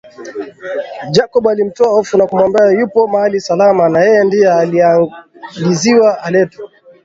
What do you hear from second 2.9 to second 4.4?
mahali salama na yeye